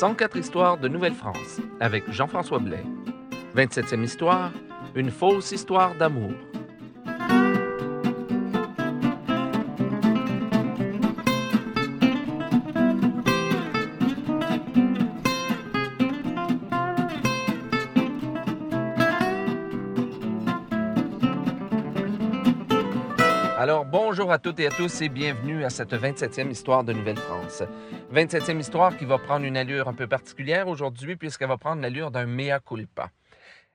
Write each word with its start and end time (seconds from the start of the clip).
104 0.00 0.38
histoires 0.38 0.78
de 0.78 0.88
Nouvelle-France 0.88 1.60
avec 1.78 2.10
Jean-François 2.10 2.58
Blais. 2.58 2.86
27e 3.54 4.02
histoire, 4.02 4.50
une 4.94 5.10
fausse 5.10 5.52
histoire 5.52 5.94
d'amour. 5.94 6.32
Alors, 23.60 23.84
bonjour 23.84 24.32
à 24.32 24.38
toutes 24.38 24.58
et 24.60 24.68
à 24.68 24.70
tous 24.70 25.02
et 25.02 25.10
bienvenue 25.10 25.66
à 25.66 25.68
cette 25.68 25.92
27e 25.92 26.50
histoire 26.50 26.82
de 26.82 26.94
Nouvelle-France. 26.94 27.62
27e 28.10 28.58
histoire 28.58 28.96
qui 28.96 29.04
va 29.04 29.18
prendre 29.18 29.44
une 29.44 29.58
allure 29.58 29.86
un 29.86 29.92
peu 29.92 30.06
particulière 30.06 30.66
aujourd'hui 30.66 31.14
puisqu'elle 31.14 31.48
va 31.48 31.58
prendre 31.58 31.82
l'allure 31.82 32.10
d'un 32.10 32.24
mea 32.24 32.58
culpa. 32.60 33.10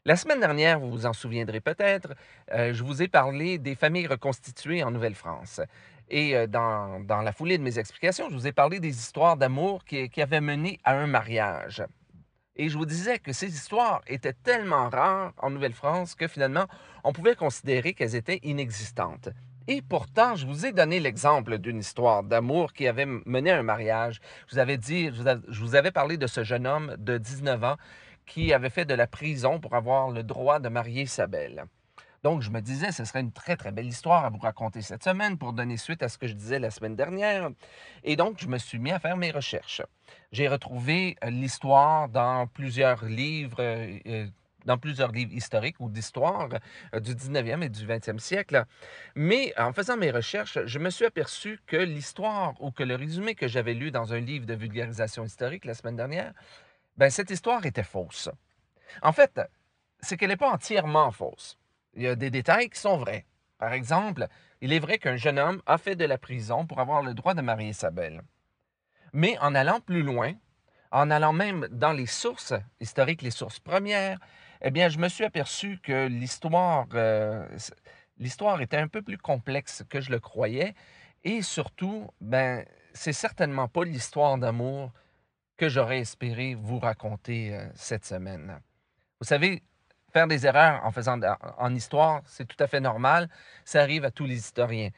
La 0.04 0.16
semaine 0.16 0.40
dernière, 0.40 0.80
vous 0.80 0.90
vous 0.90 1.06
en 1.06 1.14
souviendrez 1.14 1.62
peut-être, 1.62 2.16
euh, 2.52 2.74
je 2.74 2.84
vous 2.84 3.04
ai 3.04 3.08
parlé 3.08 3.60
des 3.60 3.76
familles 3.76 4.08
reconstituées 4.08 4.84
en 4.84 4.90
Nouvelle-France. 4.90 5.62
Et 6.10 6.36
euh, 6.36 6.48
dans, 6.48 7.06
la 7.08 7.32
foulée 7.32 7.60
de 7.60 7.64
mes 7.64 7.78
explications, 7.78 8.28
je 8.32 8.34
vous 8.34 8.48
ai 8.48 8.54
parlé 8.54 8.80
des 8.80 8.90
histoires 8.98 9.38
d'amour 9.38 9.86
qui 9.86 10.10
avaient 10.20 10.42
mené 10.42 10.80
à 10.84 10.96
un 10.96 11.06
mariage. 11.06 11.84
Et 12.56 12.70
je 12.70 12.78
vous 12.80 12.88
disais 12.88 13.20
que 13.20 13.34
ces 13.34 13.54
histoires 13.54 14.02
étaient 14.08 14.34
tellement 14.34 14.90
rares 14.90 15.34
en 15.38 15.52
Nouvelle-France 15.52 16.16
que 16.16 16.28
finalement, 16.28 16.66
on 17.04 17.14
pouvait 17.14 17.36
considérer 17.36 17.94
qu'elles 17.94 18.16
étaient 18.16 18.40
inexistantes. 18.42 19.30
Et 19.68 19.82
pourtant, 19.82 20.36
je 20.36 20.46
vous 20.46 20.68
ai 20.68 20.72
donné 20.72 21.00
l'exemple 21.00 21.58
d'une 21.58 21.80
histoire 21.80 22.22
d'amour 22.22 22.72
qui 22.74 22.88
avait 22.88 23.08
mené 23.08 23.50
à 23.50 23.58
un 23.58 23.64
mariage. 23.64 24.22
Je 24.48 24.54
vous 24.54 24.60
avais 24.60 24.78
dit, 24.78 25.10
je 25.12 25.60
vous 25.60 25.76
avais 25.76 25.92
parlé 25.92 26.18
de 26.18 26.28
ce 26.28 26.44
jeune 26.44 26.68
homme 26.68 26.96
de 27.00 27.18
19 27.18 27.64
ans 27.64 27.78
qui 28.28 28.54
avait 28.54 28.70
fait 28.70 28.86
de 28.86 28.94
la 28.94 29.08
prison 29.08 29.60
pour 29.60 29.74
avoir 29.74 30.12
le 30.12 30.22
droit 30.22 30.60
de 30.60 30.70
marier 30.70 31.04
Isabelle. 31.04 31.66
Donc, 32.24 32.42
je 32.42 32.50
me 32.50 32.60
disais, 32.60 32.92
ce 32.92 33.06
serait 33.06 33.22
une 33.22 33.32
très, 33.32 33.56
très 33.56 33.72
belle 33.72 33.88
histoire 33.88 34.26
à 34.26 34.30
vous 34.30 34.40
raconter 34.40 34.82
cette 34.82 35.04
semaine 35.04 35.38
pour 35.38 35.54
donner 35.54 35.78
suite 35.78 36.02
à 36.02 36.10
ce 36.10 36.18
que 36.18 36.28
je 36.28 36.34
disais 36.34 36.60
la 36.60 36.72
semaine 36.72 36.96
dernière. 36.96 37.50
Et 38.04 38.16
donc, 38.16 38.38
je 38.40 38.48
me 38.48 38.58
suis 38.58 38.80
mis 38.80 38.92
à 38.92 39.00
faire 39.00 39.18
mes 39.18 39.30
recherches. 39.32 39.84
J'ai 40.32 40.48
retrouvé 40.48 41.18
l'histoire 41.28 42.10
dans 42.10 42.48
plusieurs 42.48 43.06
livres 43.06 43.58
euh, 43.60 44.28
dans 44.66 44.78
plusieurs 44.78 45.12
livres 45.12 45.34
historiques 45.34 45.80
ou 45.80 45.90
d'histoire 45.90 46.50
euh, 46.94 47.00
du 47.00 47.16
19e 47.16 47.64
et 47.64 47.70
du 47.70 47.86
20e 47.86 48.20
siècle. 48.20 48.66
Mais 49.16 49.54
en 49.58 49.74
faisant 49.74 49.98
mes 49.98 50.12
recherches, 50.12 50.60
je 50.66 50.80
me 50.80 50.90
suis 50.90 51.06
aperçu 51.06 51.60
que 51.66 51.78
l'histoire 51.78 52.54
ou 52.62 52.72
que 52.72 52.84
le 52.84 52.96
résumé 52.96 53.36
que 53.36 53.48
j'avais 53.48 53.74
lu 53.74 53.92
dans 53.92 54.14
un 54.14 54.20
livre 54.20 54.46
de 54.46 54.54
vulgarisation 54.54 55.24
historique 55.24 55.66
la 55.66 55.74
semaine 55.74 55.96
dernière, 55.96 56.34
ben, 56.98 57.10
cette 57.10 57.30
histoire 57.30 57.66
était 57.66 57.84
fausse. 57.84 58.30
En 59.02 59.12
fait, 59.12 59.40
c'est 60.02 60.18
qu'elle 60.18 60.30
n'est 60.30 60.38
pas 60.38 60.52
entièrement 60.52 61.12
fausse. 61.12 61.58
Il 61.94 62.04
y 62.04 62.08
a 62.08 62.16
des 62.16 62.30
détails 62.30 62.70
qui 62.70 62.80
sont 62.80 62.98
vrais. 62.98 63.26
Par 63.58 63.74
exemple, 63.74 64.28
il 64.62 64.74
est 64.74 64.80
vrai 64.80 64.98
qu'un 64.98 65.16
jeune 65.16 65.40
homme 65.40 65.62
a 65.66 65.78
fait 65.78 65.96
de 65.96 66.06
la 66.06 66.18
prison 66.18 66.66
pour 66.66 66.80
avoir 66.80 67.02
le 67.02 67.14
droit 67.14 67.34
de 67.34 67.42
marier 67.42 67.74
sa 67.74 67.92
belle. 67.92 68.22
Mais 69.14 69.38
en 69.40 69.56
allant 69.56 69.80
plus 69.80 70.04
loin, 70.04 70.34
en 70.92 71.10
allant 71.10 71.34
même 71.34 71.68
dans 71.72 71.94
les 71.94 72.06
sources 72.06 72.54
historiques, 72.80 73.22
les 73.22 73.32
sources 73.32 73.60
premières, 73.60 74.20
eh 74.68 74.72
bien, 74.72 74.90
je 74.90 74.98
me 74.98 75.08
suis 75.10 75.24
aperçu 75.24 75.78
que 75.84 76.08
l'histoire, 76.08 76.88
euh, 76.96 77.48
l'histoire 78.18 78.60
était 78.62 78.78
un 78.78 78.88
peu 78.88 79.04
plus 79.04 79.20
complexe 79.20 79.84
que 79.88 80.02
je 80.02 80.10
le 80.10 80.20
croyais. 80.20 80.74
Et 81.24 81.44
surtout, 81.44 82.10
ben, 82.20 82.66
c'est 82.92 83.14
certainement 83.14 83.68
pas 83.68 83.84
l'histoire 83.84 84.40
d'amour 84.40 84.92
que 85.56 85.70
j'aurais 85.70 86.00
espéré 86.00 86.56
vous 86.56 86.80
raconter 86.80 87.56
euh, 87.56 87.68
cette 87.76 88.06
semaine. 88.06 88.60
Vous 89.22 89.28
savez, 89.28 89.62
faire 90.12 90.28
des 90.28 90.48
erreurs 90.48 90.84
en 90.84 90.92
faisant 90.92 91.20
en 91.60 91.76
histoire, 91.76 92.24
c'est 92.26 92.48
tout 92.48 92.62
à 92.64 92.66
fait 92.66 92.80
normal. 92.80 93.30
Ça 93.66 93.82
arrive 93.82 94.04
à 94.04 94.10
tous 94.10 94.26
les 94.26 94.38
historiens. 94.38 94.90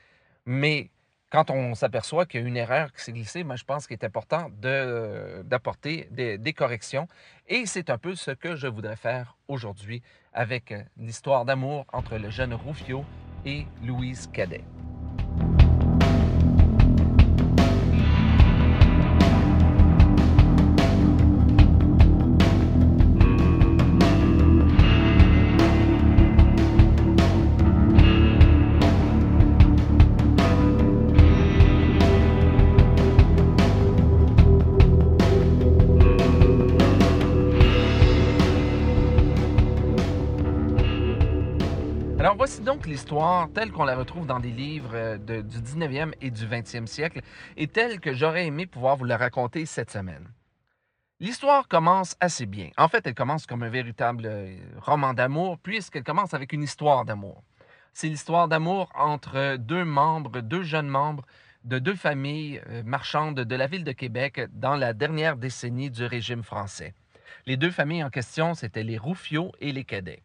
Mais 0.46 0.92
quand 1.30 1.50
on 1.50 1.76
s'aperçoit 1.76 2.26
qu'il 2.26 2.42
y 2.42 2.44
a 2.44 2.48
une 2.48 2.58
erreur 2.58 2.94
qui 2.94 3.04
s'est 3.04 3.12
glissée, 3.12 3.44
moi, 3.44 3.56
je 3.56 3.64
pense 3.64 3.88
qu'il 3.88 3.96
est 3.96 4.06
important 4.06 4.50
d'apporter 4.62 6.08
des, 6.12 6.38
des, 6.38 6.54
corrections. 6.54 7.08
Et 7.48 7.66
c'est 7.66 7.90
un 7.90 7.98
peu 7.98 8.16
ce 8.16 8.32
que 8.32 8.56
je 8.56 8.68
voudrais 8.68 8.96
faire 8.96 9.38
aujourd'hui 9.48 10.02
avec 10.34 10.72
euh, 10.72 10.84
l'histoire 10.98 11.46
d'amour 11.46 11.86
entre 11.92 12.18
le 12.18 12.30
jeune 12.30 12.54
Rufio 12.54 13.04
et 13.46 13.66
Louise 13.84 14.30
Cadet. 14.32 14.64
Voici 42.36 42.62
donc 42.62 42.86
l'histoire 42.86 43.50
telle 43.54 43.72
qu'on 43.72 43.86
la 43.86 43.96
retrouve 43.96 44.28
dans 44.28 44.40
des 44.40 44.52
livres 44.52 44.92
euh, 44.94 45.18
du 45.18 45.60
19e 45.60 46.14
et 46.20 46.30
du 46.30 46.46
20e 46.46 46.86
siècle 46.86 47.22
et 47.56 47.68
telle 47.68 48.00
que 48.00 48.14
j'aurais 48.14 48.46
aimé 48.46 48.66
pouvoir 48.66 48.98
vous 48.98 49.06
la 49.06 49.18
raconter 49.18 49.66
cette 49.66 49.90
semaine. 49.90 50.28
L'histoire 51.20 51.68
commence 51.68 52.16
assez 52.20 52.46
bien. 52.46 52.70
En 52.78 52.90
fait, 52.90 53.08
elle 53.08 53.16
commence 53.16 53.48
comme 53.48 53.64
un 53.64 53.70
véritable 53.70 54.26
euh, 54.26 54.56
roman 54.82 55.14
d'amour 55.14 55.58
puisqu'elle 55.58 56.04
commence 56.04 56.34
avec 56.34 56.54
une 56.54 56.64
histoire 56.64 57.06
d'amour. 57.06 57.44
C'est 57.94 58.10
l'histoire 58.10 58.48
d'amour 58.48 58.92
entre 58.94 59.56
deux 59.56 59.86
membres, 59.86 60.42
deux 60.42 60.64
jeunes 60.64 60.90
membres 60.90 61.26
de 61.64 61.80
deux 61.80 61.96
familles 61.96 62.62
euh, 62.70 62.84
marchandes 62.84 63.40
de 63.40 63.56
la 63.56 63.68
ville 63.68 63.86
de 63.86 63.94
Québec 63.94 64.42
dans 64.52 64.76
la 64.76 64.94
dernière 64.94 65.38
décennie 65.38 65.90
du 65.90 66.06
régime 66.06 66.44
français. 66.44 66.94
Les 67.46 67.58
deux 67.58 67.72
familles 67.72 68.04
en 68.04 68.10
question, 68.10 68.54
c'étaient 68.54 68.84
les 68.84 68.98
Rouffio 68.98 69.52
et 69.60 69.72
les 69.72 69.86
Cadets. 69.86 70.22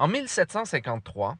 En 0.00 0.08
1753, 0.08 1.36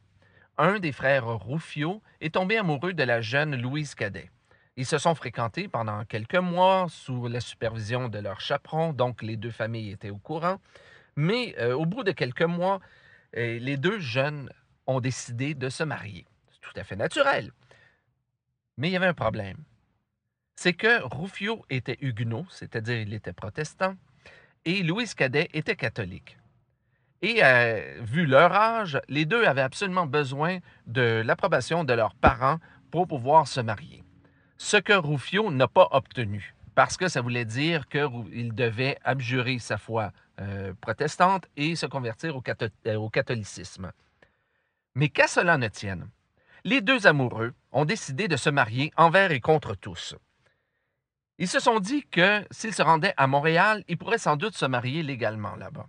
un 0.59 0.77
des 0.77 0.91
frères 0.91 1.25
Rouffio 1.25 2.03
est 2.19 2.35
tombé 2.35 2.59
amoureux 2.59 2.93
de 2.93 3.01
la 3.01 3.19
jeune 3.19 3.59
Louise 3.59 3.95
Cadet. 3.95 4.29
Ils 4.75 4.85
se 4.85 4.99
sont 4.99 5.15
fréquentés 5.15 5.67
pendant 5.67 6.05
quelques 6.05 6.35
mois 6.35 6.85
sous 6.87 7.27
la 7.27 7.39
supervision 7.39 8.07
de 8.07 8.19
leur 8.19 8.39
chaperon, 8.39 8.93
donc 8.93 9.23
les 9.23 9.35
deux 9.35 9.49
familles 9.49 9.89
étaient 9.89 10.11
au 10.11 10.19
courant. 10.19 10.61
Mais 11.15 11.55
euh, 11.57 11.73
au 11.73 11.87
bout 11.87 12.03
de 12.03 12.11
quelques 12.11 12.43
mois, 12.43 12.81
euh, 13.35 13.57
les 13.57 13.77
deux 13.77 13.97
jeunes 13.97 14.51
ont 14.85 14.99
décidé 14.99 15.55
de 15.55 15.69
se 15.69 15.83
marier. 15.83 16.27
C'est 16.51 16.61
tout 16.61 16.79
à 16.79 16.83
fait 16.83 16.95
naturel. 16.95 17.51
Mais 18.77 18.89
il 18.89 18.91
y 18.91 18.95
avait 18.95 19.07
un 19.07 19.15
problème. 19.15 19.57
C'est 20.55 20.73
que 20.73 21.01
Rouffio 21.01 21.65
était 21.71 21.97
huguenot, 21.99 22.45
c'est-à-dire 22.51 22.99
il 22.99 23.15
était 23.15 23.33
protestant, 23.33 23.95
et 24.65 24.83
Louise 24.83 25.15
Cadet 25.15 25.49
était 25.51 25.75
catholique. 25.75 26.37
Et 27.21 27.43
euh, 27.43 27.99
vu 28.01 28.25
leur 28.25 28.51
âge, 28.53 28.99
les 29.07 29.25
deux 29.25 29.45
avaient 29.45 29.61
absolument 29.61 30.07
besoin 30.07 30.57
de 30.87 31.21
l'approbation 31.23 31.83
de 31.83 31.93
leurs 31.93 32.15
parents 32.15 32.57
pour 32.89 33.07
pouvoir 33.07 33.47
se 33.47 33.61
marier. 33.61 34.03
Ce 34.57 34.77
que 34.77 34.93
Rufio 34.93 35.51
n'a 35.51 35.67
pas 35.67 35.87
obtenu, 35.91 36.55
parce 36.73 36.97
que 36.97 37.07
ça 37.07 37.21
voulait 37.21 37.45
dire 37.45 37.87
qu'il 37.87 38.55
devait 38.55 38.97
abjurer 39.03 39.59
sa 39.59 39.77
foi 39.77 40.11
euh, 40.39 40.73
protestante 40.81 41.47
et 41.57 41.75
se 41.75 41.85
convertir 41.85 42.35
euh, 42.87 42.95
au 42.95 43.09
catholicisme. 43.09 43.91
Mais 44.95 45.09
qu'à 45.09 45.27
cela 45.27 45.57
ne 45.57 45.67
tienne, 45.67 46.09
les 46.63 46.81
deux 46.81 47.05
amoureux 47.05 47.53
ont 47.71 47.85
décidé 47.85 48.27
de 48.27 48.37
se 48.37 48.49
marier 48.49 48.91
envers 48.97 49.31
et 49.31 49.39
contre 49.39 49.75
tous. 49.75 50.15
Ils 51.37 51.47
se 51.47 51.59
sont 51.59 51.79
dit 51.79 52.03
que 52.09 52.45
s'ils 52.51 52.73
se 52.73 52.81
rendaient 52.81 53.13
à 53.17 53.27
Montréal, 53.27 53.83
ils 53.87 53.97
pourraient 53.97 54.17
sans 54.17 54.37
doute 54.37 54.55
se 54.55 54.65
marier 54.65 55.01
légalement 55.01 55.55
là-bas. 55.55 55.87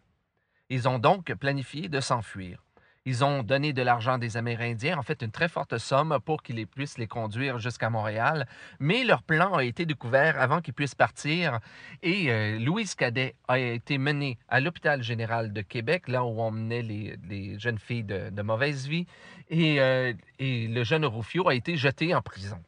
Ils 0.72 0.88
ont 0.88 0.98
donc 0.98 1.34
planifié 1.34 1.90
de 1.90 2.00
s'enfuir. 2.00 2.64
Ils 3.04 3.24
ont 3.24 3.42
donné 3.42 3.74
de 3.74 3.82
l'argent 3.82 4.16
des 4.16 4.38
Amérindiens, 4.38 4.96
en 4.96 5.02
fait 5.02 5.20
une 5.20 5.30
très 5.30 5.48
forte 5.48 5.76
somme 5.76 6.19
pour 6.24 6.42
qu'ils 6.42 6.66
puissent 6.66 6.96
les 6.96 7.06
conduire 7.06 7.58
jusqu'à 7.58 7.90
Montréal, 7.90 8.46
mais 8.80 9.04
leur 9.04 9.22
plan 9.22 9.52
a 9.52 9.64
été 9.64 9.84
découvert 9.84 10.40
avant 10.40 10.62
qu'ils 10.62 10.72
puissent 10.72 10.94
partir 10.94 11.60
et 12.02 12.30
euh, 12.30 12.58
Louise 12.58 12.94
Cadet 12.94 13.34
a 13.48 13.58
été 13.58 13.98
menée 13.98 14.38
à 14.48 14.60
l'hôpital 14.60 15.02
général 15.02 15.52
de 15.52 15.60
Québec, 15.60 16.08
là 16.08 16.24
où 16.24 16.40
on 16.40 16.50
menait 16.50 16.80
les, 16.80 17.58
jeunes 17.58 17.78
filles 17.78 18.04
de, 18.04 18.40
mauvaise 18.40 18.88
vie, 18.88 19.04
et, 19.50 19.78
euh, 19.78 20.14
le 20.40 20.84
jeune 20.84 21.04
Rufio 21.04 21.50
a 21.50 21.54
été 21.54 21.76
jeté 21.76 22.14
en 22.14 22.22
prison. 22.22 22.62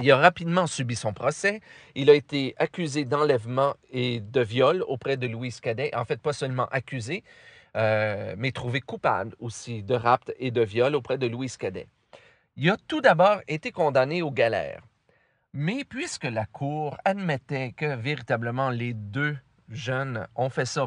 Il 0.00 0.10
a 0.10 0.16
rapidement 0.16 0.66
subi 0.66 0.96
son 0.96 1.12
procès. 1.12 1.60
Il 1.94 2.08
a 2.08 2.14
été 2.14 2.54
accusé 2.58 3.04
d'enlèvement 3.04 3.74
et 3.90 4.20
de 4.20 4.40
viol 4.40 4.82
auprès 4.88 5.16
de 5.16 5.26
Louise 5.26 5.60
Cadet. 5.60 5.94
En 5.94 6.04
fait, 6.04 6.20
pas 6.20 6.32
seulement 6.32 6.66
accusé, 6.66 7.24
euh, 7.76 8.34
mais 8.38 8.52
trouvé 8.52 8.80
coupable 8.80 9.34
aussi 9.38 9.82
de 9.82 9.94
rapt 9.94 10.32
et 10.38 10.50
de 10.50 10.62
viol 10.62 10.94
auprès 10.94 11.18
de 11.18 11.26
Louise 11.26 11.56
Cadet. 11.56 11.88
Il 12.56 12.70
a 12.70 12.76
tout 12.88 13.00
d'abord 13.00 13.40
été 13.48 13.70
condamné 13.70 14.22
aux 14.22 14.30
galères. 14.30 14.82
Mais 15.52 15.84
puisque 15.84 16.24
la 16.24 16.46
Cour 16.46 16.96
admettait 17.04 17.72
que 17.72 17.94
véritablement 17.94 18.70
les 18.70 18.94
deux 18.94 19.36
jeunes 19.68 20.26
ont 20.34 20.48
fait 20.48 20.64
ça 20.64 20.86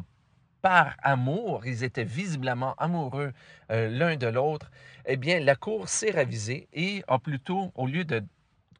par 0.63 0.95
amour, 1.03 1.67
ils 1.67 1.83
étaient 1.83 2.03
visiblement 2.03 2.73
amoureux 2.79 3.33
euh, 3.71 3.87
l'un 3.87 4.15
de 4.15 4.25
l'autre, 4.25 4.71
eh 5.05 5.15
bien, 5.15 5.39
la 5.39 5.55
Cour 5.55 5.87
s'est 5.87 6.09
ravisée 6.09 6.67
et 6.73 7.03
a 7.07 7.19
plutôt, 7.19 7.71
au 7.75 7.85
lieu 7.85 8.03
de 8.03 8.23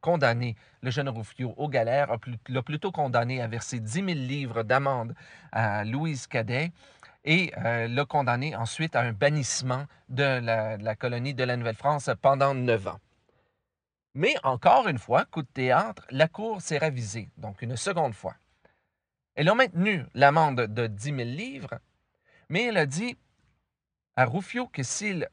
condamner 0.05 0.55
le 0.83 0.91
jeune 0.91 1.09
Rufio 1.09 1.55
aux 1.57 1.67
galères, 1.67 2.15
l'a 2.47 2.61
plutôt 2.61 2.91
condamné 2.91 3.41
à 3.41 3.47
verser 3.47 3.79
10 3.79 3.91
000 3.91 4.07
livres 4.07 4.61
d'amende 4.61 5.15
à 5.51 5.83
Louise 5.83 6.27
Cadet 6.27 6.71
et 7.23 7.51
euh, 7.57 7.87
l'a 7.87 8.05
condamné 8.05 8.55
ensuite 8.55 8.95
à 8.95 9.01
un 9.01 9.13
bannissement 9.13 9.85
de 10.09 10.23
la, 10.23 10.77
de 10.77 10.83
la 10.83 10.95
colonie 10.95 11.33
de 11.33 11.43
la 11.43 11.57
Nouvelle-France 11.57 12.11
pendant 12.21 12.53
neuf 12.53 12.85
ans. 12.85 12.99
Mais 14.13 14.35
encore 14.43 14.87
une 14.87 14.99
fois, 14.99 15.25
coup 15.25 15.41
de 15.41 15.47
théâtre, 15.47 16.05
la 16.11 16.27
Cour 16.27 16.61
s'est 16.61 16.77
ravisée, 16.77 17.27
donc 17.37 17.63
une 17.63 17.75
seconde 17.75 18.13
fois. 18.13 18.35
Elle 19.33 19.49
a 19.49 19.55
maintenu 19.55 20.05
l'amende 20.13 20.67
de 20.67 20.85
10 20.85 21.03
000 21.03 21.17
livres, 21.21 21.79
mais 22.49 22.65
elle 22.65 22.77
a 22.77 22.85
dit 22.85 23.17
à 24.15 24.25
Rufio 24.25 24.67
que 24.67 24.83
s'il 24.83 25.27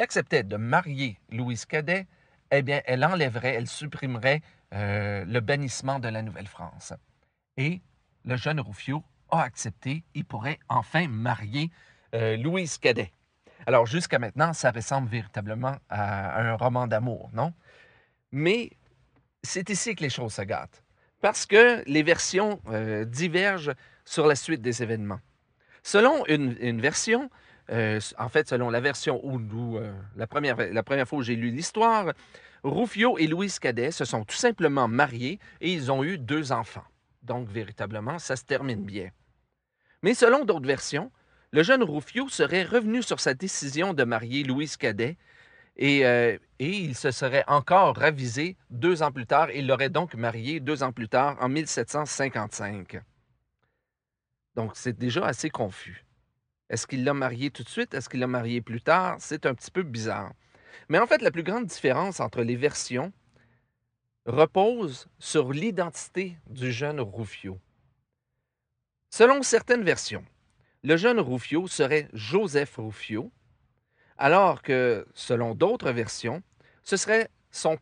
acceptait 0.00 0.42
de 0.42 0.56
marier 0.56 1.20
Louise 1.30 1.66
Cadet, 1.66 2.08
eh 2.50 2.62
bien, 2.62 2.80
elle 2.86 3.04
enlèverait, 3.04 3.54
elle 3.54 3.66
supprimerait 3.66 4.42
euh, 4.74 5.24
le 5.24 5.40
bannissement 5.40 5.98
de 5.98 6.08
la 6.08 6.22
Nouvelle-France. 6.22 6.92
Et 7.56 7.80
le 8.24 8.36
jeune 8.36 8.60
Rufio 8.60 9.02
a 9.30 9.42
accepté, 9.42 10.04
il 10.14 10.24
pourrait 10.24 10.58
enfin 10.68 11.08
marier 11.08 11.70
euh, 12.14 12.36
Louise 12.36 12.78
Cadet. 12.78 13.12
Alors, 13.66 13.86
jusqu'à 13.86 14.18
maintenant, 14.18 14.52
ça 14.52 14.70
ressemble 14.70 15.08
véritablement 15.08 15.76
à 15.88 16.40
un 16.40 16.54
roman 16.54 16.86
d'amour, 16.86 17.30
non? 17.32 17.52
Mais 18.32 18.70
c'est 19.42 19.68
ici 19.70 19.94
que 19.94 20.02
les 20.02 20.10
choses 20.10 20.34
se 20.34 20.42
gâtent. 20.42 20.82
Parce 21.20 21.46
que 21.46 21.82
les 21.86 22.02
versions 22.02 22.60
euh, 22.68 23.04
divergent 23.04 23.74
sur 24.04 24.26
la 24.26 24.36
suite 24.36 24.62
des 24.62 24.82
événements. 24.82 25.20
Selon 25.82 26.24
une, 26.26 26.80
version, 26.80 27.30
euh, 27.70 28.00
en 28.18 28.28
fait, 28.28 28.48
selon 28.48 28.70
la 28.70 28.80
version 28.80 29.20
où, 29.24 29.38
euh, 29.76 29.92
la, 30.16 30.26
première, 30.26 30.56
la 30.56 30.82
première 30.82 31.06
fois 31.06 31.18
où 31.18 31.22
j'ai 31.22 31.36
lu 31.36 31.50
l'histoire, 31.50 32.12
Rufio 32.64 33.18
et 33.18 33.26
Louise 33.26 33.58
Cadet 33.58 33.90
se 33.90 34.04
sont 34.04 34.24
tout 34.24 34.36
simplement 34.36 34.88
mariés 34.88 35.38
et 35.60 35.72
ils 35.72 35.92
ont 35.92 36.02
eu 36.02 36.18
deux 36.18 36.52
enfants. 36.52 36.84
Donc, 37.22 37.48
véritablement, 37.48 38.18
ça 38.18 38.36
se 38.36 38.44
termine 38.44 38.84
bien. 38.84 39.10
Mais 40.02 40.14
selon 40.14 40.44
d'autres 40.44 40.66
versions, 40.66 41.10
le 41.50 41.62
jeune 41.62 41.82
Rufio 41.82 42.28
serait 42.28 42.64
revenu 42.64 43.02
sur 43.02 43.20
sa 43.20 43.34
décision 43.34 43.94
de 43.94 44.04
marier 44.04 44.44
Louise 44.44 44.76
Cadet 44.76 45.16
euh, 45.80 46.38
et, 46.58 46.70
il 46.70 46.96
se 46.96 47.10
serait 47.10 47.44
encore 47.46 47.96
ravisé 47.96 48.56
deux 48.70 49.02
ans 49.02 49.12
plus 49.12 49.26
tard. 49.26 49.50
Il 49.52 49.66
l'aurait 49.66 49.90
donc 49.90 50.14
marié 50.14 50.60
deux 50.60 50.82
ans 50.82 50.92
plus 50.92 51.08
tard, 51.08 51.36
en 51.40 51.48
1755. 51.48 53.00
Donc, 54.56 54.72
c'est 54.74 54.98
déjà 54.98 55.24
assez 55.24 55.50
confus. 55.50 56.04
Est-ce 56.70 56.86
qu'il 56.86 57.04
l'a 57.04 57.14
marié 57.14 57.50
tout 57.50 57.62
de 57.62 57.68
suite? 57.68 57.94
Est-ce 57.94 58.08
qu'il 58.08 58.20
l'a 58.20 58.26
marié 58.26 58.60
plus 58.60 58.82
tard? 58.82 59.16
C'est 59.20 59.46
un 59.46 59.54
petit 59.54 59.70
peu 59.70 59.82
bizarre. 59.82 60.32
Mais 60.88 60.98
en 60.98 61.06
fait, 61.06 61.22
la 61.22 61.30
plus 61.30 61.42
grande 61.42 61.66
différence 61.66 62.20
entre 62.20 62.42
les 62.42 62.56
versions 62.56 63.12
repose 64.26 65.08
sur 65.18 65.52
l'identité 65.52 66.36
du 66.48 66.70
jeune 66.70 67.00
Rufio. 67.00 67.58
Selon 69.10 69.42
certaines 69.42 69.84
versions, 69.84 70.24
le 70.84 70.96
jeune 70.96 71.18
Rufio 71.18 71.66
serait 71.66 72.08
Joseph 72.12 72.76
Rufio, 72.76 73.32
alors 74.18 74.62
que, 74.62 75.06
selon 75.14 75.54
d'autres 75.54 75.92
versions, 75.92 76.42
ce 76.82 76.96
serait 76.96 77.30
son, 77.50 77.78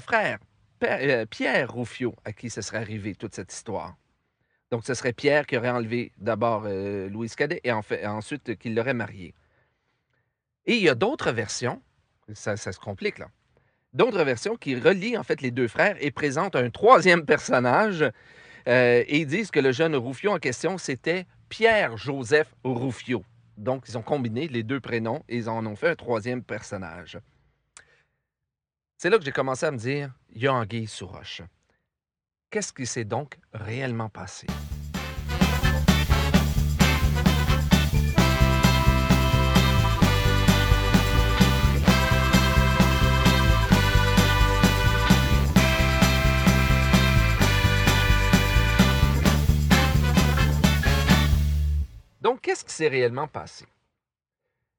frère, 0.00 0.38
euh, 0.82 1.26
Pierre 1.26 1.70
Rouffio, 1.70 2.14
à 2.24 2.32
qui 2.32 2.48
ce 2.48 2.62
serait 2.62 2.78
arrivé 2.78 3.14
toute 3.14 3.34
cette 3.34 3.52
histoire. 3.52 3.96
Donc, 4.70 4.84
ce 4.86 4.94
serait 4.94 5.12
Pierre 5.12 5.46
qui 5.46 5.56
aurait 5.56 5.70
enlevé 5.70 6.12
d'abord 6.18 6.62
euh, 6.66 7.08
Louise 7.08 7.34
Cadet 7.34 7.60
et, 7.64 7.72
ensuite 7.72 8.56
qu'il 8.56 8.74
l'aurait 8.74 8.94
marié. 8.94 9.34
Et 10.66 10.74
il 10.74 10.82
y 10.82 10.88
a 10.88 10.94
d'autres 10.94 11.32
versions, 11.32 11.82
ça, 12.32 12.56
se 12.56 12.78
complique 12.78 13.18
là, 13.18 13.28
d'autres 13.92 14.22
versions 14.22 14.56
qui 14.56 14.76
relient 14.76 15.16
en 15.16 15.24
fait 15.24 15.40
les 15.40 15.50
deux 15.50 15.66
frères 15.66 15.96
et 16.00 16.10
présentent 16.12 16.54
un 16.54 16.70
troisième 16.70 17.24
personnage 17.26 18.04
euh, 18.68 19.04
et 19.08 19.24
disent 19.24 19.50
que 19.50 19.60
le 19.60 19.72
jeune 19.72 19.96
Rouffio 19.96 20.30
en 20.30 20.38
question, 20.38 20.78
c'était 20.78 21.26
Pierre-Joseph 21.48 22.54
Rouffio. 22.62 23.24
Donc, 23.56 23.84
ils 23.88 23.98
ont 23.98 24.02
combiné 24.02 24.46
les 24.48 24.62
deux 24.62 24.80
prénoms 24.80 25.24
et 25.28 25.38
ils 25.38 25.48
en 25.48 25.66
ont 25.66 25.76
fait 25.76 25.88
un 25.88 25.96
troisième 25.96 26.42
personnage. 26.42 27.18
C'est 28.96 29.10
là 29.10 29.18
que 29.18 29.24
j'ai 29.24 29.32
commencé 29.32 29.66
à 29.66 29.70
me 29.70 29.78
dire, 29.78 30.14
il 30.30 30.42
y. 30.42 30.48
Qu'est-ce 32.52 32.72
qui 32.72 32.84
s'est 32.84 33.04
donc 33.04 33.38
réellement 33.52 34.08
passé? 34.08 34.48
Donc, 52.20 52.40
qu'est-ce 52.40 52.64
qui 52.64 52.72
s'est 52.72 52.88
réellement 52.88 53.28
passé? 53.28 53.64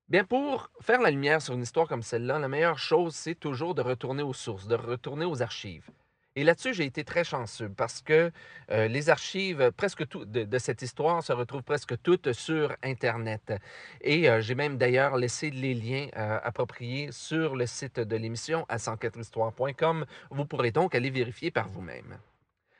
Bien, 0.09 0.25
pour 0.25 0.69
faire 0.81 1.00
la 1.00 1.09
lumière 1.09 1.41
sur 1.41 1.53
une 1.53 1.62
histoire 1.62 1.88
comme 1.88 2.01
celle-là, 2.01 2.38
la 2.38 2.50
meilleure 2.50 2.79
chose, 2.79 3.15
c'est 3.15 3.35
toujours 3.35 3.75
de 3.75 3.81
retourner 3.81 4.24
aux 4.24 4.33
sources, 4.33 4.67
de 4.67 4.75
retourner 4.75 5.24
aux 5.24 5.41
archives. 5.41 5.89
Et 6.38 6.45
là-dessus, 6.45 6.74
j'ai 6.74 6.86
été 6.86 7.04
très 7.04 7.25
chanceux 7.25 7.69
parce 7.75 8.01
que 8.01 8.31
euh, 8.72 8.88
les 8.88 9.10
archives, 9.10 9.72
presque 9.75 10.07
tout 10.07 10.24
de, 10.24 10.57
cette 10.60 10.81
histoire 10.81 11.22
se 11.22 11.33
retrouvent 11.33 11.63
presque 11.63 12.01
toutes 12.01 12.31
sur 12.31 12.74
Internet. 12.83 13.54
Et 14.00 14.30
euh, 14.30 14.39
j'ai 14.39 14.56
même 14.56 14.78
d'ailleurs 14.78 15.18
laissé 15.18 15.50
les 15.50 15.74
liens 15.74 16.07
euh, 16.16 16.39
appropriés 16.42 17.10
sur 17.12 17.57
le 17.57 17.66
site 17.66 18.00
de 18.00 18.16
l'émission 18.16 18.66
à 18.69 18.78
104histoire.com. 18.78 20.06
Vous 20.30 20.45
pourrez 20.45 20.72
donc 20.72 20.95
aller 20.95 21.10
vérifier 21.10 21.51
par 21.51 21.68
vous-même. 21.68 22.18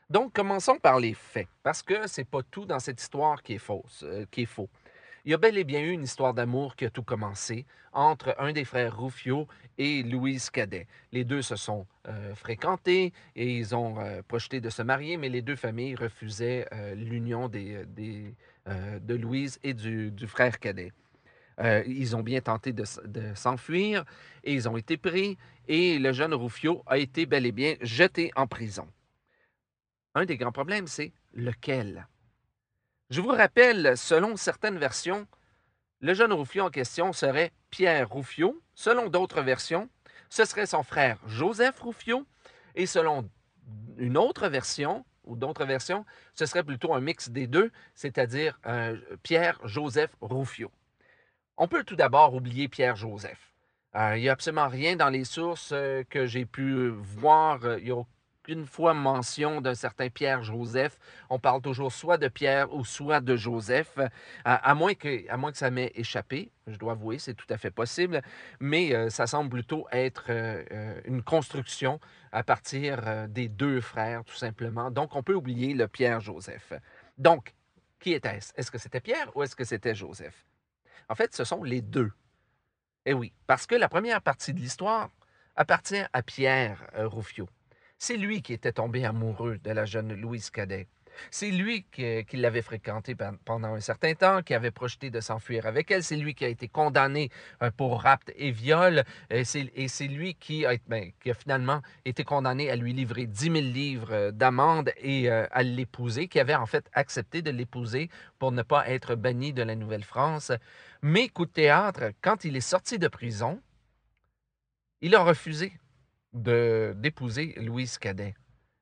Donc, 0.10 0.34
commençons 0.34 0.78
par 0.78 1.00
les 1.00 1.14
faits, 1.14 1.48
parce 1.64 1.82
que 1.82 2.08
c'est 2.08 2.26
pas 2.26 2.44
tout 2.44 2.66
dans 2.66 2.80
cette 2.80 3.02
histoire 3.02 3.42
qui 3.44 3.54
est 3.54 3.60
fausse, 3.60 4.06
qui 4.30 4.42
est 4.42 4.46
faux. 4.46 4.70
Il 5.26 5.32
y 5.32 5.34
a 5.34 5.38
bel 5.38 5.58
et 5.58 5.64
bien 5.64 5.82
eu 5.82 5.92
une 5.92 6.04
histoire 6.04 6.34
d'amour 6.34 6.76
qui 6.76 6.86
a 6.86 6.90
tout 6.90 7.04
commencé 7.04 7.66
entre 7.94 8.36
un 8.40 8.54
des 8.54 8.66
frères 8.66 9.00
Rufio 9.00 9.48
et 9.78 10.04
Louise 10.04 10.50
Cadet. 10.50 10.88
Les 11.12 11.24
deux 11.24 11.42
se 11.42 11.56
sont 11.56 11.86
euh, 12.08 12.34
fréquentés 12.36 13.14
et 13.36 13.58
ils 13.58 13.76
ont 13.76 14.00
euh, 14.00 14.22
projeté 14.28 14.62
de 14.62 14.70
se 14.70 14.82
marier, 14.82 15.18
mais 15.18 15.30
les 15.30 15.42
deux 15.42 15.56
familles 15.56 15.96
refusaient 15.96 16.68
l'union 16.96 17.50
des, 17.50 17.86
de 18.66 19.16
Louise 19.16 19.60
et 19.64 19.74
du, 19.74 20.28
frère 20.28 20.60
Cadet. 20.60 20.92
ils 21.86 22.16
ont 22.16 22.24
bien 22.24 22.42
tenté 22.42 22.74
de, 22.74 22.86
de 23.06 23.36
s'enfuir 23.36 24.06
et 24.44 24.54
ils 24.54 24.68
ont 24.68 24.78
été 24.78 24.98
pris 24.98 25.38
et 25.68 26.00
le 26.00 26.14
jeune 26.14 26.34
Rufio 26.34 26.84
a 26.88 26.98
été 26.98 27.26
bel 27.26 27.46
et 27.46 27.52
bien 27.52 27.76
jeté 27.82 28.32
en 28.36 28.48
prison 28.48 28.88
un 30.16 30.26
des 30.26 30.38
grands 30.38 30.52
problèmes, 30.52 30.88
c'est 30.88 31.14
lequel? 31.34 32.08
Je 33.12 33.20
vous 33.20 33.28
rappelle, 33.28 33.98
selon 33.98 34.38
certaines 34.38 34.78
versions, 34.78 35.28
le 36.00 36.14
jeune 36.14 36.32
Rouffio 36.32 36.64
en 36.64 36.70
question 36.70 37.12
serait 37.12 37.52
Pierre 37.70 38.08
Rouffio. 38.08 38.62
Selon 38.74 39.10
d'autres 39.10 39.42
versions, 39.42 39.90
ce 40.30 40.46
serait 40.46 40.66
son 40.66 40.82
frère 40.82 41.18
Joseph 41.28 41.78
Rouffio. 41.82 42.26
Et 42.74 42.86
selon 42.86 43.30
une 43.98 44.18
autre 44.18 44.48
version, 44.48 45.04
ou 45.26 45.36
d'autres 45.36 45.66
versions, 45.66 46.06
ce 46.36 46.46
serait 46.46 46.64
plutôt 46.64 46.94
un 46.94 47.02
mix 47.02 47.30
des 47.30 47.48
deux, 47.48 47.74
c'est-à-dire 47.96 48.58
euh, 48.66 48.96
Pierre-Joseph 49.24 50.16
Rouffio. 50.22 50.72
On 51.58 51.68
peut 51.68 51.84
tout 51.84 51.98
d'abord 51.98 52.34
oublier 52.34 52.70
Pierre-Joseph. 52.70 53.52
Euh, 53.94 54.16
il 54.16 54.22
n'y 54.22 54.30
a 54.30 54.32
absolument 54.32 54.70
rien 54.70 54.96
dans 54.96 55.10
les 55.10 55.26
sources 55.26 55.72
euh, 55.74 56.06
que 56.10 56.28
j'ai 56.28 56.46
pu 56.46 56.88
voir. 56.88 57.66
A 57.66 57.78
une 58.48 58.66
fois 58.66 58.94
mention 58.94 59.62
d'un 59.62 59.76
certain 59.76 60.10
Pierre-Joseph. 60.10 60.98
On 61.30 61.40
parle 61.40 61.62
toujours 61.62 61.92
soit 61.92 62.18
de 62.18 62.28
Pierre 62.28 62.74
ou 62.74 62.84
soit 62.84 63.22
de 63.22 63.36
Joseph, 63.36 64.00
à, 64.44 64.76
moins, 64.76 64.94
que, 64.94 65.30
à 65.30 65.38
moins 65.38 65.52
que 65.52 65.58
ça 65.58 65.70
m'ait 65.70 65.92
échappé. 65.96 66.52
Je 66.68 66.78
dois 66.78 66.94
avouer, 66.94 67.20
c'est 67.20 67.34
tout 67.34 67.48
à 67.50 67.58
fait 67.58 67.72
possible, 67.72 68.22
mais 68.60 68.94
euh, 68.94 69.10
ça 69.10 69.28
semble 69.28 69.50
plutôt 69.50 69.88
être 69.92 70.26
euh, 70.30 70.64
euh, 70.72 71.02
une 71.06 71.22
construction 71.22 72.00
à 72.32 72.44
partir 72.44 73.28
des 73.28 73.50
deux 73.50 73.82
frères, 73.82 74.24
tout 74.24 74.36
simplement. 74.36 74.90
Donc, 74.90 75.16
on 75.16 75.24
peut 75.24 75.34
oublier 75.34 75.74
le 75.74 75.88
Pierre-Joseph. 75.90 76.72
Donc, 77.18 77.54
qui 78.00 78.14
était-ce? 78.14 78.54
Est-ce 78.56 78.72
que 78.72 78.78
c'était 78.78 79.02
Pierre 79.02 79.36
ou 79.36 79.44
est-ce 79.44 79.56
que 79.56 79.66
c'était 79.66 79.94
Joseph? 79.94 80.46
En 81.10 81.16
fait, 81.16 81.36
ce 81.36 81.44
sont 81.44 81.62
les 81.62 81.82
deux. 81.82 82.12
Eh 83.06 83.14
oui, 83.14 83.34
parce 83.48 83.68
que 83.68 83.76
la 83.76 83.90
première 83.90 84.22
partie 84.22 84.54
de 84.54 84.60
l'histoire 84.60 85.10
appartient 85.58 86.04
à 86.14 86.24
Pierre 86.24 86.90
Rouffio. 86.96 87.50
C'est 88.04 88.18
lui 88.18 88.42
qui 88.42 88.54
était 88.54 88.72
tombé 88.72 89.06
amoureux 89.06 89.60
de 89.64 89.70
la 89.70 89.86
jeune 89.86 90.16
Louise 90.16 90.50
Cadet. 90.50 90.88
C'est 91.30 91.52
lui 91.52 91.86
qui, 91.92 92.26
qui 92.26 92.38
l'avait 92.38 92.64
fréquentée 92.64 93.14
pen- 93.14 93.38
pendant 93.46 93.76
un 93.76 93.80
certain 93.80 94.16
temps, 94.16 94.42
qui 94.42 94.56
avait 94.56 94.72
projeté 94.72 95.12
de 95.12 95.20
s'enfuir 95.20 95.68
avec 95.68 95.92
elle. 95.92 96.04
C'est 96.04 96.16
lui 96.16 96.34
qui 96.34 96.44
a 96.44 96.48
été 96.48 96.68
condamné 96.68 97.30
euh, 97.62 97.70
pour 97.70 98.02
rapt 98.02 98.34
et 98.36 98.50
viol. 98.50 99.04
Et 99.30 99.44
c'est 99.44 100.08
lui 100.08 100.34
qui 100.34 100.66
a, 100.66 100.78
ben, 100.88 101.12
qui 101.22 101.30
a 101.30 101.36
finalement 101.36 101.84
été 102.04 102.24
condamné 102.24 102.72
à 102.72 102.76
lui 102.76 102.92
livrer 102.94 103.28
10 103.28 103.44
000 103.44 103.54
livres 103.58 104.14
euh, 104.14 104.32
d'amende 104.32 104.92
et 104.98 105.30
euh, 105.30 105.46
à 105.52 105.62
l'épouser, 105.62 106.28
qui 106.28 106.40
avait 106.40 106.56
en 106.56 106.66
fait 106.66 106.90
accepté 106.94 107.44
de 107.44 107.52
l'épouser 107.52 108.10
pour 108.40 108.52
ne 108.52 108.64
pas 108.64 108.90
être 108.90 109.14
banni 109.14 109.54
de 109.54 109.62
la 109.62 109.76
Nouvelle-France. 109.76 110.52
Mais 111.04 111.30
coup 111.30 111.46
de 111.46 111.52
théâtre, 111.52 112.14
quand 112.24 112.46
il 112.46 112.58
est 112.58 112.62
sorti 112.62 112.98
de 112.98 113.08
prison, 113.08 113.62
il 115.02 115.14
a 115.14 115.24
refusé 115.24 115.74
d'épouser 116.34 117.54
Louise 117.58 117.98
Cadet. 117.98 118.36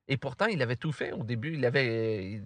Et 0.08 0.18
pourtant, 0.18 0.48
il 0.48 0.62
avait 0.62 0.75
tout 0.75 0.91
fait 0.91 1.12
au 1.12 1.24
début. 1.24 1.53
Il 1.53 1.65
avait, 1.65 2.41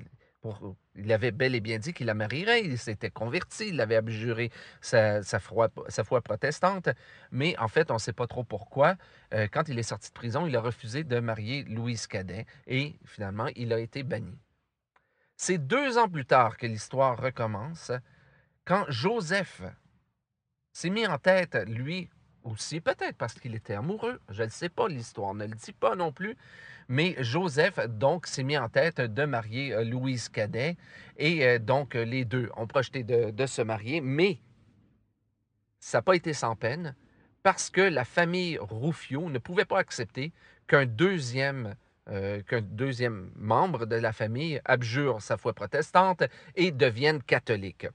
il, 0.96 1.12
avait 1.12 1.32
bel 1.32 1.56
et 1.56 1.62
bien 1.62 1.80
dit 1.80 1.94
qu'il 1.94 2.08
la 2.08 2.14
marierait. 2.14 2.64
Il 2.64 2.78
s'était 2.78 3.10
converti. 3.10 3.70
Il 3.70 3.80
avait 3.80 3.96
abjuré 3.96 4.52
sa, 4.82 5.24
sa 5.24 5.40
foi, 5.40 5.70
sa 5.88 6.04
foi 6.04 6.22
protestante. 6.22 6.90
Mais 7.32 7.58
en 7.58 7.70
fait, 7.70 7.90
on 7.90 7.96
ne 7.96 8.00
sait 8.00 8.14
pas 8.14 8.28
trop 8.28 8.44
pourquoi. 8.44 8.96
Euh, 9.34 9.48
quand 9.52 9.70
il 9.70 9.80
est 9.80 9.84
sorti 9.84 10.10
de 10.10 10.14
prison, 10.14 10.46
il 10.46 10.56
a 10.56 10.62
refusé 10.62 11.06
de 11.06 11.20
marier 11.20 11.64
Louise 11.64 12.06
Cadet. 12.06 12.46
Et 12.68 12.96
finalement, 13.06 13.48
il 13.56 13.72
a 13.72 13.80
été 13.80 14.04
banni. 14.04 14.38
C'est 15.38 15.58
deux 15.58 15.98
ans 15.98 16.10
plus 16.10 16.26
tard 16.26 16.58
que 16.58 16.68
l'histoire 16.68 17.20
recommence, 17.20 17.92
quand 18.66 18.86
Joseph 18.90 19.62
s'est 20.74 20.90
mis 20.90 21.08
en 21.08 21.18
tête, 21.18 21.58
lui 21.68 22.10
aussi, 22.44 22.82
peut-être 22.82 23.18
parce 23.18 23.34
qu'il 23.36 23.56
était 23.56 23.74
amoureux, 23.74 24.20
je 24.30 24.44
ne 24.44 24.50
sais 24.50 24.70
pas, 24.70 24.88
l'histoire 24.88 25.34
ne 25.34 25.46
le 25.46 25.56
dit 25.56 25.74
pas 25.74 25.96
non 25.96 26.12
plus, 26.12 26.38
mais 26.90 27.16
Joseph, 27.20 27.80
donc, 27.88 28.28
s'est 28.28 28.44
mis 28.44 28.58
en 28.58 28.70
tête 28.70 29.02
de 29.02 29.26
marier 29.26 29.74
euh, 29.74 29.84
Louise 29.84 30.30
Cadet, 30.30 30.78
et 31.18 31.46
euh, 31.46 31.60
donc, 31.60 31.96
euh, 31.96 32.04
les 32.04 32.26
deux 32.26 32.50
ont 32.56 32.68
projeté 32.68 33.04
de, 33.04 33.46
se 33.46 33.62
marier, 33.62 34.02
mais 34.02 34.40
ça 35.80 36.00
n'a 36.00 36.02
pas 36.02 36.16
été 36.16 36.34
sans 36.34 36.56
peine, 36.56 36.96
parce 37.42 37.70
que 37.70 37.82
la 37.82 38.06
famille 38.06 38.58
Rouffio 38.58 39.30
ne 39.30 39.38
pouvait 39.38 39.66
pas 39.66 39.80
accepter 39.80 40.32
qu'un 40.68 40.86
deuxième, 40.86 41.76
qu'un 42.06 42.62
deuxième 42.62 43.32
membre 43.36 43.86
de 43.86 43.96
la 43.98 44.14
famille 44.14 44.62
abjure 44.64 45.22
sa 45.22 45.36
foi 45.36 45.54
protestante 45.54 46.24
et 46.56 46.72
devienne 46.72 47.22
catholique. 47.22 47.88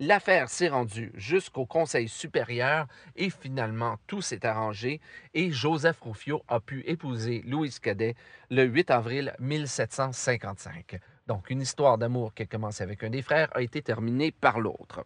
L'affaire 0.00 0.48
s'est 0.48 0.68
rendue 0.68 1.10
jusqu'au 1.16 1.66
Conseil 1.66 2.08
supérieur 2.08 2.86
et 3.16 3.30
finalement 3.30 3.96
tout 4.06 4.22
s'est 4.22 4.46
arrangé 4.46 5.00
et 5.34 5.50
Joseph 5.50 6.00
Rouffio 6.00 6.44
a 6.46 6.60
pu 6.60 6.84
épouser 6.86 7.42
Louise 7.44 7.80
Cadet 7.80 8.14
le 8.48 8.62
8 8.62 8.92
avril 8.92 9.34
1755. 9.40 11.00
Donc 11.26 11.50
une 11.50 11.62
histoire 11.62 11.98
d'amour 11.98 12.32
qui 12.32 12.44
a 12.44 12.46
commencé 12.46 12.84
avec 12.84 13.02
un 13.02 13.10
des 13.10 13.22
frères 13.22 13.48
a 13.56 13.60
été 13.60 13.82
terminée 13.82 14.30
par 14.30 14.60
l'autre. 14.60 15.04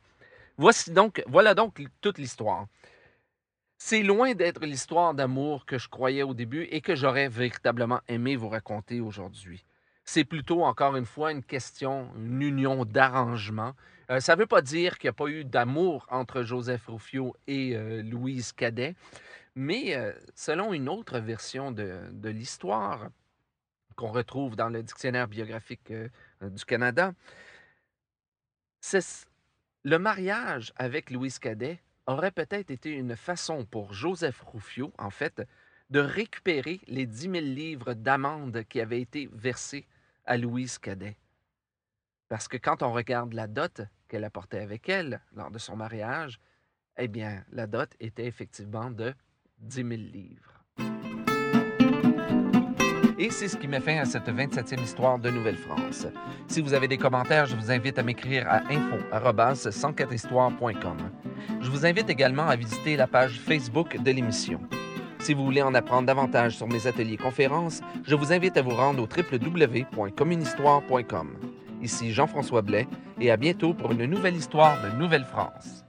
Voici 0.59 0.91
donc, 0.91 1.23
voilà 1.27 1.55
donc 1.55 1.83
toute 2.03 2.19
l'histoire. 2.19 2.67
C'est 3.79 4.03
loin 4.03 4.35
d'être 4.35 4.67
l'histoire 4.67 5.15
d'amour 5.15 5.65
que 5.65 5.79
je 5.79 5.89
croyais 5.89 6.23
au 6.23 6.35
début 6.35 6.65
et 6.65 6.83
que 6.83 6.95
j'aurais 6.95 7.31
véritablement 7.31 8.01
aimé 8.09 8.37
vous 8.37 8.51
raconter 8.51 9.01
aujourd'hui. 9.01 9.65
C'est 10.05 10.25
plutôt, 10.25 10.65
encore 10.65 10.97
une 10.97 11.07
fois, 11.07 11.33
une 11.33 11.43
question, 11.43 12.11
une 12.17 12.43
union 12.43 12.85
d'arrangement. 12.85 13.75
Euh, 14.11 14.21
ça 14.21 14.35
ne 14.35 14.41
veut 14.41 14.47
pas 14.47 14.63
dire 14.63 14.99
qu'il 14.99 15.09
n'y 15.09 15.11
a 15.11 15.15
pas 15.15 15.29
eu 15.29 15.45
d'amour 15.45 16.07
entre 16.11 16.43
Joseph 16.43 16.87
Rufio 16.87 17.37
et 17.47 17.77
euh, 17.77 18.03
Louise 18.03 18.53
Cadet, 18.53 18.95
mais 19.55 19.95
euh, 19.95 20.13
selon 20.35 20.73
une 20.73 20.89
autre 20.89 21.19
version 21.19 21.71
de, 21.71 22.29
l'histoire 22.29 23.09
qu'on 23.97 24.11
retrouve 24.11 24.57
dans 24.57 24.69
le 24.69 24.83
dictionnaire 24.83 25.29
biographique 25.29 25.93
du 26.41 26.65
Canada, 26.65 27.13
le 29.85 29.99
mariage 29.99 30.73
avec 30.77 31.11
Louise 31.11 31.39
Cadet 31.39 31.79
aurait 32.07 32.31
peut-être 32.31 32.71
été 32.71 32.91
une 32.91 33.17
façon 33.17 33.65
pour 33.65 33.93
Joseph 33.93 34.41
Rufio, 34.47 34.93
en 34.99 35.11
fait, 35.11 35.43
de 35.91 36.01
récupérer 36.01 36.81
les 36.87 37.07
10 37.07 37.21
000 37.21 37.33
livres 37.35 37.95
d'amende 37.95 38.65
qui 38.69 38.81
avaient 38.81 39.01
été 39.01 39.29
versés 39.33 39.87
à 40.25 40.37
Louise 40.37 40.79
Cadet. 40.79 41.17
Parce 42.29 42.49
que 42.49 42.57
quand 42.57 42.83
on 42.83 42.93
regarde 42.93 43.35
la 43.35 43.47
dot 43.47 43.83
qu'elle 44.09 44.25
apportait 44.25 44.61
avec 44.61 44.89
elle 44.89 45.21
lors 45.35 45.51
de 45.51 45.59
son 45.59 45.77
mariage, 45.77 46.41
eh 46.97 47.09
bien, 47.09 47.45
la 47.51 47.67
dot 47.67 47.91
était 48.01 48.27
effectivement 48.27 48.91
de 48.91 49.13
10 49.59 49.77
000 49.77 49.89
livres. 49.91 50.65
Et 53.19 53.31
c'est 53.31 53.49
ce 53.49 53.57
qui 53.57 53.67
met 53.69 53.81
fin 53.81 53.97
à 53.99 54.05
cette 54.05 54.29
27e 54.29 54.83
histoire 54.83 55.19
de 55.19 55.31
Nouvelle-France. 55.31 56.07
Si 56.49 56.61
vous 56.61 56.75
avez 56.75 56.89
des 56.89 56.99
commentaires, 56.99 57.47
je 57.47 57.55
vous 57.55 57.71
invite 57.71 57.97
à 57.99 58.03
m'écrire 58.03 58.47
à 58.49 58.63
info.104histoire.com. 58.69 60.97
Je 61.61 61.71
vous 61.71 61.87
invite 61.87 62.11
également 62.11 62.49
à 62.49 62.57
visiter 62.57 62.97
la 62.97 63.07
page 63.07 63.39
Facebook 63.39 64.03
de 64.03 64.11
l'émission. 64.11 64.61
Si 65.23 65.33
vous 65.35 65.45
voulez 65.45 65.63
en 65.63 65.73
apprendre 65.73 66.09
davantage 66.09 66.57
sur 66.57 66.67
mes 66.67 66.89
ateliers 66.89 67.17
conférences, 67.17 67.81
je 68.05 68.17
vous 68.17 68.33
invite 68.33 68.57
à 68.57 68.63
vous 68.63 68.75
rendre 68.75 69.05
au 69.05 69.07
www.communhistoire.com. 69.07 71.29
Ici 71.81 72.13
Jean-François 72.13 72.63
Blais 72.63 72.89
et 73.21 73.31
à 73.31 73.37
bientôt 73.37 73.73
pour 73.73 73.93
une 73.93 74.07
nouvelle 74.07 74.35
histoire 74.35 74.83
de 74.83 74.89
Nouvelle-France. 74.99 75.85